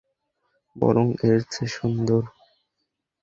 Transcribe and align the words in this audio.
বরং 0.75 1.07
এর 1.23 1.39
চেয়ে 1.51 1.71
সুন্দর। 1.75 2.21